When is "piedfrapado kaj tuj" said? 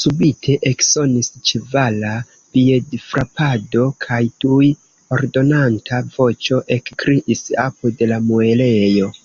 2.58-4.70